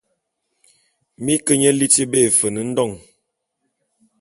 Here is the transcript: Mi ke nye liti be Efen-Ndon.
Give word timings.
Mi 1.23 1.33
ke 1.45 1.53
nye 1.59 1.71
liti 1.79 2.03
be 2.11 2.19
Efen-Ndon. 2.29 2.91